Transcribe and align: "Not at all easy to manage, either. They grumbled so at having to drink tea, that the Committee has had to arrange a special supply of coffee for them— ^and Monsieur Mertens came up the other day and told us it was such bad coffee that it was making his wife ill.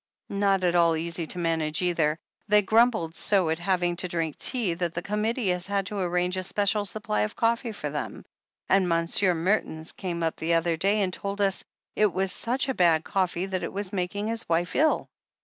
"Not 0.29 0.63
at 0.63 0.73
all 0.73 0.95
easy 0.95 1.27
to 1.27 1.37
manage, 1.37 1.83
either. 1.83 2.17
They 2.47 2.63
grumbled 2.63 3.13
so 3.13 3.51
at 3.51 3.59
having 3.59 3.95
to 3.97 4.07
drink 4.07 4.35
tea, 4.37 4.73
that 4.73 4.95
the 4.95 5.03
Committee 5.03 5.49
has 5.49 5.67
had 5.67 5.85
to 5.85 5.99
arrange 5.99 6.37
a 6.37 6.43
special 6.43 6.85
supply 6.85 7.21
of 7.21 7.35
coffee 7.35 7.71
for 7.71 7.91
them— 7.91 8.25
^and 8.71 8.87
Monsieur 8.87 9.35
Mertens 9.35 9.91
came 9.91 10.23
up 10.23 10.37
the 10.37 10.55
other 10.55 10.75
day 10.75 11.03
and 11.03 11.13
told 11.13 11.39
us 11.39 11.63
it 11.95 12.11
was 12.11 12.31
such 12.31 12.75
bad 12.75 13.03
coffee 13.05 13.45
that 13.45 13.63
it 13.63 13.71
was 13.71 13.93
making 13.93 14.25
his 14.25 14.49
wife 14.49 14.75
ill. 14.75 15.07